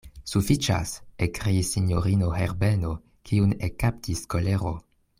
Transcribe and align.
Sufiĉas, 0.29 0.93
ekkriis 1.25 1.69
sinjorino 1.77 2.31
Herbeno, 2.39 2.95
kiun 3.31 3.55
ekkaptis 3.71 4.27
kolero. 4.35 4.75